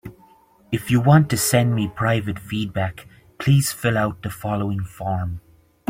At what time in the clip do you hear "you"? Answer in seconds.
0.89-0.99